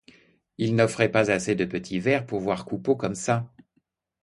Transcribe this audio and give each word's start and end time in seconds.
Ils 0.57 0.75
n'offraient 0.75 1.11
pas 1.11 1.29
assez 1.29 1.53
de 1.53 1.63
petits 1.63 1.99
verres 1.99 2.25
pour 2.25 2.39
voir 2.39 2.65
Coupeau 2.65 2.95
comme 2.95 3.13
ça. 3.13 3.53